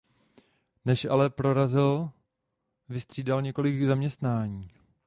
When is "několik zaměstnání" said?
3.41-4.71